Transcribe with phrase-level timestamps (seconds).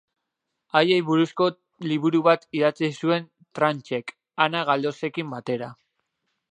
[0.77, 1.49] Haiei buruzko
[1.91, 4.17] liburu bat idatzi zuen Tranchek,
[4.49, 5.75] Ana Galdosekin batera.